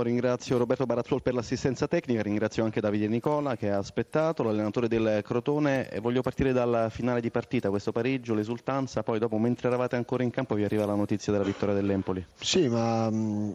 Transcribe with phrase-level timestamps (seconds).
[0.00, 4.88] Io ringrazio Roberto Barazzuol per l'assistenza tecnica, ringrazio anche Davide Nicola che ha aspettato, l'allenatore
[4.88, 9.68] del Crotone e voglio partire dal finale di partita, questo pareggio, l'esultanza, poi dopo mentre
[9.68, 12.24] eravate ancora in campo vi arriva la notizia della vittoria dell'Empoli.
[12.40, 13.10] Sì, ma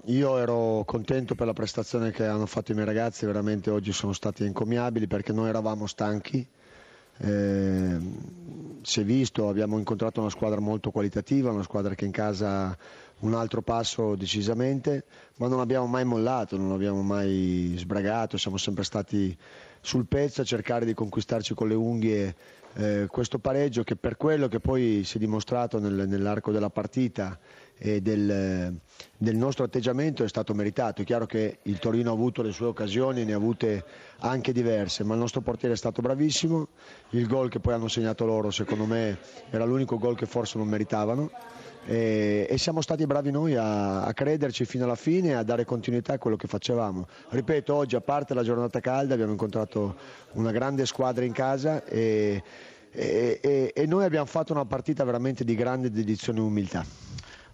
[0.05, 4.13] io ero contento per la prestazione che hanno fatto i miei ragazzi, veramente oggi sono
[4.13, 6.47] stati encomiabili perché noi eravamo stanchi.
[7.17, 7.97] Eh,
[8.86, 12.78] si è visto, abbiamo incontrato una squadra molto qualitativa, una squadra che in casa
[13.20, 15.06] un altro passo decisamente,
[15.38, 19.35] ma non abbiamo mai mollato, non abbiamo mai sbragato, siamo sempre stati
[19.81, 22.35] sul pezzo a cercare di conquistarci con le unghie
[22.73, 27.40] eh, questo pareggio che per quello che poi si è dimostrato nel, nell'arco della partita
[27.77, 28.79] e del,
[29.17, 31.02] del, nostro atteggiamento è stato meritato.
[31.02, 33.84] È chiaro che il Torino ha avuto le sue occasioni, ne ha avute
[34.20, 36.67] anche diverse, ma il nostro portiere è stato bravissimo.
[37.11, 39.17] Il gol che poi hanno segnato loro, secondo me,
[39.49, 41.29] era l'unico gol che forse non meritavano
[41.85, 45.65] e, e siamo stati bravi noi a, a, crederci fino alla fine e a dare
[45.65, 47.07] continuità a quello che facevamo.
[47.29, 49.95] Ripeto, oggi a parte la giornata calda abbiamo incontrato
[50.34, 52.41] una grande squadra in casa e,
[52.91, 57.04] e, e noi abbiamo fatto una partita veramente di grande dedizione e umiltà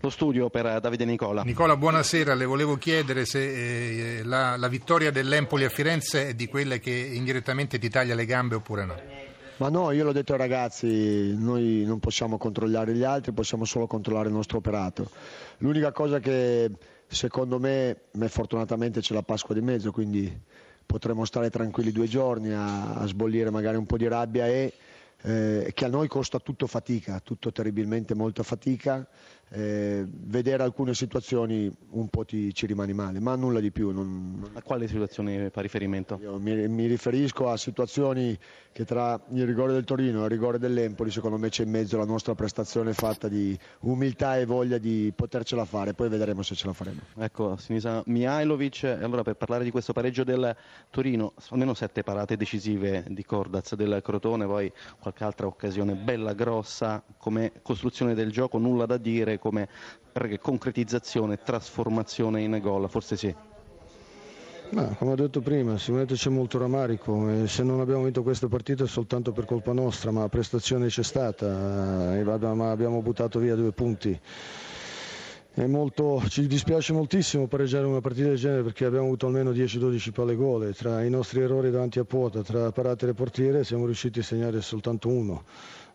[0.01, 1.43] lo studio per Davide Nicola.
[1.43, 2.33] Nicola, buonasera.
[2.33, 6.91] Le volevo chiedere se eh, la, la, vittoria dell'Empoli a Firenze è di quelle che
[6.91, 8.95] indirettamente ti taglia le gambe oppure no?
[9.57, 13.85] Ma no, io l'ho detto ai ragazzi, noi non possiamo controllare gli altri, possiamo solo
[13.85, 15.11] controllare il nostro operato.
[15.59, 16.71] L'unica cosa che
[17.05, 20.35] secondo me, me fortunatamente c'è la Pasqua di mezzo, quindi
[20.83, 24.73] potremo stare tranquilli due giorni a, a sbollire magari un po' di rabbia e
[25.23, 29.07] eh, che a noi costa tutto fatica, tutto terribilmente molta fatica
[29.53, 33.91] eh, vedere alcune situazioni un po' ti, ci rimani male, ma nulla di più.
[33.91, 36.19] Non, a quale situazioni fa riferimento?
[36.39, 38.37] Mi, mi, riferisco a situazioni
[38.71, 41.97] che tra il rigore del Torino e il rigore dell'Empoli secondo me c'è in mezzo
[41.97, 46.67] la nostra prestazione fatta di umiltà e voglia di potercela fare, poi vedremo se ce
[46.67, 47.01] la faremo.
[47.17, 50.55] Ecco, Sinisa Mihailovic, allora per parlare di questo pareggio del
[50.89, 57.03] Torino, almeno sette parate decisive di Cordaz del Crotone, poi qualche altra occasione bella grossa
[57.17, 59.67] come costruzione del gioco, nulla da dire come
[60.39, 63.35] concretizzazione, trasformazione in gol, forse sì.
[64.69, 68.85] Ma, come ho detto prima, sicuramente c'è molto rammarico se non abbiamo vinto questa partita
[68.85, 73.55] è soltanto per colpa nostra, ma la prestazione c'è stata, eh, ma abbiamo buttato via
[73.55, 74.17] due punti.
[75.55, 80.35] Molto, ci dispiace moltissimo pareggiare una partita del genere perché abbiamo avuto almeno 10-12 palle
[80.35, 84.23] gole, tra i nostri errori davanti a quota, tra parate e portiere siamo riusciti a
[84.23, 85.43] segnare soltanto uno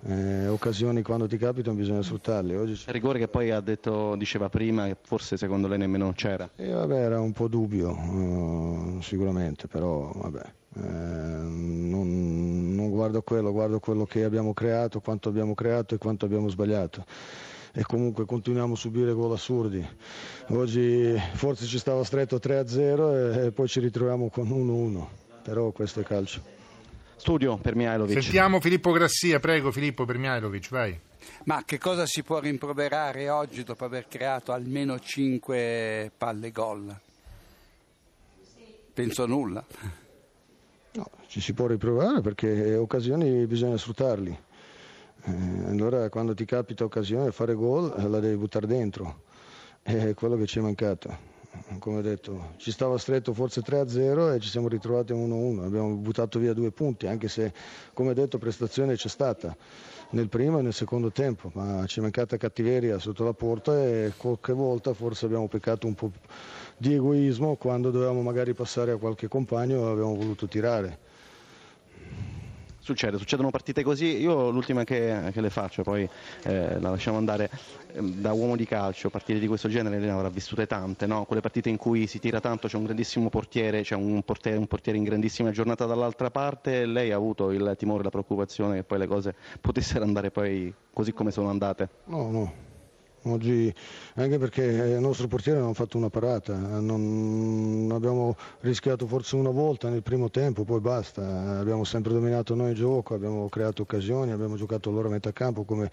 [0.04, 2.56] eh, occasioni quando ti capitano bisogna sfruttarle.
[2.56, 2.72] Oggi...
[2.72, 6.48] Il rigore che poi ha detto, diceva prima che forse secondo lei nemmeno c'era.
[6.56, 10.42] Eh, vabbè, era un po' dubbio, uh, sicuramente, però vabbè.
[10.76, 16.26] Eh, non, non guardo quello, guardo quello che abbiamo creato, quanto abbiamo creato e quanto
[16.26, 17.04] abbiamo sbagliato
[17.72, 19.86] e comunque continuiamo a subire gol assurdi.
[20.48, 25.04] Oggi forse ci stava stretto 3-0 e, e poi ci ritroviamo con 1-1,
[25.42, 26.56] però questo è calcio.
[27.16, 28.22] Studio per Mihailovic.
[28.22, 30.99] Sentiamo Filippo Grassia, prego Filippo per Mihailovic, vai.
[31.44, 36.94] Ma che cosa si può rimproverare oggi dopo aver creato almeno 5 palle gol?
[38.93, 39.65] Penso nulla.
[40.93, 44.38] No, ci si può riprovare perché occasioni bisogna sfruttarli.
[45.25, 49.25] Eh, allora quando ti capita occasione di fare gol la devi buttare dentro.
[49.82, 51.34] È quello che ci è mancato
[51.78, 55.94] come ho detto, ci stava stretto forse 3-0 e ci siamo ritrovati a 1-1, abbiamo
[55.94, 57.53] buttato via due punti, anche se
[57.93, 59.56] come detto prestazione c'è stata
[60.11, 64.12] nel primo e nel secondo tempo, ma ci è mancata cattiveria sotto la porta e
[64.17, 66.11] qualche volta forse abbiamo peccato un po'
[66.77, 70.99] di egoismo quando dovevamo magari passare a qualche compagno e abbiamo voluto tirare.
[72.86, 76.08] Succede, succedono partite così, io l'ultima che, che le faccio, poi
[76.44, 77.50] eh, la lasciamo andare,
[77.94, 81.25] ehm, da uomo di calcio, partite di questo genere ne avrà vissute tante, no?
[81.25, 84.69] quelle partite in cui si tira tanto, c'è un grandissimo portiere, c'è un portiere, un
[84.69, 88.98] portiere in grandissima giornata dall'altra parte, lei ha avuto il timore, la preoccupazione che poi
[88.98, 91.88] le cose potessero andare poi così come sono andate?
[92.04, 92.52] No, no,
[93.28, 93.75] Oggi,
[94.14, 99.50] anche perché il nostro portiere non ha fatto una parata, non, abbiamo rischiato forse una
[99.50, 104.31] volta nel primo tempo, poi basta, abbiamo sempre dominato noi il gioco, abbiamo creato occasioni,
[104.31, 105.90] abbiamo giocato loro a metà campo come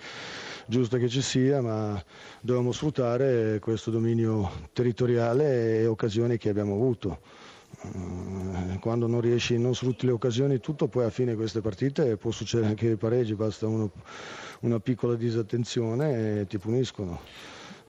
[0.68, 2.00] giusto che ci sia, ma
[2.40, 7.20] dobbiamo sfruttare questo dominio territoriale e occasioni che abbiamo avuto.
[7.82, 12.32] Eh, quando non riesci, non sfrutti le occasioni tutto, poi a fine queste partite può
[12.32, 13.92] succedere anche i pareggi, basta uno,
[14.62, 17.20] una piccola disattenzione e ti puniscono.